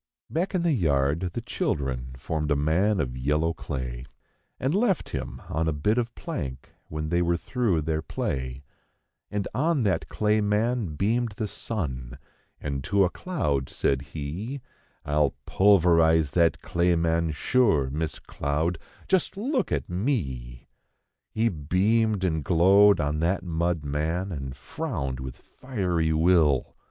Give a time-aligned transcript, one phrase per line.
[0.31, 5.67] :V 1 = I the yard the children rmed a man of yellow im on
[5.67, 8.63] a bit of ank when they were through their play; y
[9.29, 12.17] And on that clay man beamed the sun,
[12.59, 14.61] and to a cloud said he:,
[15.05, 20.67] "I'll pulverize that day¬ man sure, Miss Cloud; just look at me.'
[21.29, 26.75] He beamed and glowed on that mud man and frowned with fiery will.